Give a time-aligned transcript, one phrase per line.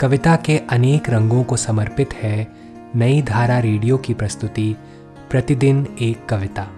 [0.00, 2.52] कविता के अनेक रंगों को समर्पित है
[2.94, 4.76] नई धारा रेडियो की प्रस्तुति,
[5.30, 6.68] प्रतिदिन एक कविता।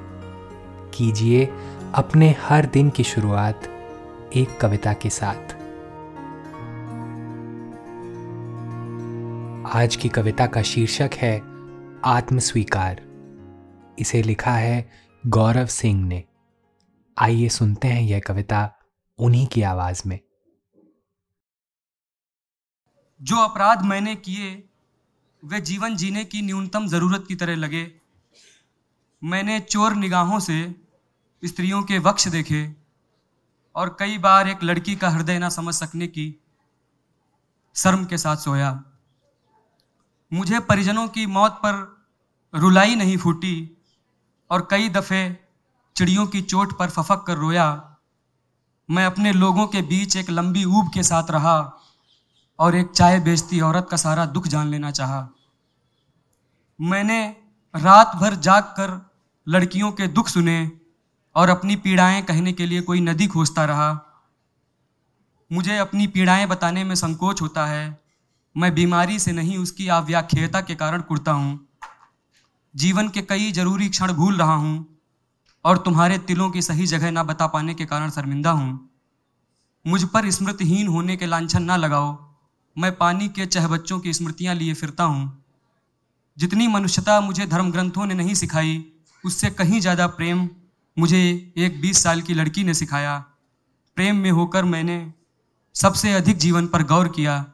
[0.95, 1.49] कीजिए
[1.95, 3.63] अपने हर दिन की शुरुआत
[4.37, 5.57] एक कविता के साथ।
[9.77, 11.43] आज की कविता का शीर्षक है
[12.05, 13.01] आत्मस्वीकार।
[13.99, 14.91] इसे लिखा है
[15.27, 16.25] गौरव सिंह ने।
[17.19, 18.75] आइए सुनते हैं यह कविता
[19.19, 20.19] उन्हीं की आवाज़ में।
[23.23, 24.69] जो अपराध मैंने किए,
[25.45, 27.93] वे जीवन जीने की न्यूनतम ज़रूरत की तरह लगे।
[29.25, 30.85] मैंने चोर निगाहों से
[31.45, 32.77] स्त्रियों के वक्ष देखे
[33.75, 36.35] और कई बार एक लड़की का हृदय ना समझ सकने की
[37.75, 38.85] शर्म के साथ सोया।
[40.33, 42.07] मुझे परिजनों की मौत पर
[42.55, 43.77] रुलाई नहीं फूटी
[44.51, 45.49] और कई दफ़े
[45.97, 47.97] चिड़ियों की चोट पर फफक कर रोया।
[48.91, 51.78] मैं अपने लोगों के बीच एक लंबी ऊब के साथ रहा।
[52.59, 55.29] और एक चाय बेचती औरत का सारा दुख जान लेना चाहा।
[56.81, 57.37] मैंने
[57.75, 59.15] रात भर जाग कर
[59.49, 60.71] लड़कियों के दुख सुने
[61.37, 64.05] और अपनी पीड़ाएँ कहने के लिए कोई नदी खोजता रहा।
[65.53, 67.99] मुझे अपनी पीड़ाएँ बताने में संकोच होता है।
[68.57, 71.69] मैं बीमारी से नहीं, उसकी अव्याख्यता के कारण कुड़ता हूँ।
[72.75, 74.87] जीवन के कई ज़रूरी क्षण भूल रहा हूँ
[75.65, 78.91] और तुम्हारे तिलों की सही जगह ना बता पाने के कारण शर्मिंदा हूँ।
[79.87, 82.28] मुझ पर स्मृतिहीन होने के लांछन ना लगाओ।
[82.79, 85.45] मैं पानी के चह बच्चों की स्मृतियाँ लिए फिरता हूँ।
[86.39, 88.85] जितनी मनुष्यता मुझे धर्म ग्रंथों ने नहीं सिखाई,
[89.25, 90.49] उससे कहीं ज़्यादा प्रेम
[90.99, 93.25] मुझे एक बीस साल की लड़की ने सिखाया।
[93.97, 95.13] प्रेम में होकर मैंने
[95.75, 97.47] सबसे अधिक जीवन पर गौर किया।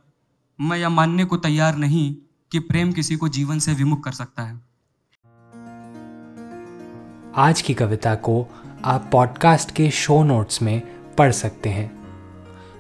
[0.61, 2.17] मैं यह मानने को तैयार नहीं
[2.53, 4.61] कि प्रेम किसी को जीवन से विमुख कर सकता है।
[7.37, 8.49] आज की कविता को
[8.85, 10.81] आप पॉडकास्ट के शो नोट्स में
[11.15, 12.04] पढ़ सकते हैं।